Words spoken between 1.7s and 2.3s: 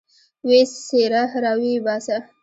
باسه.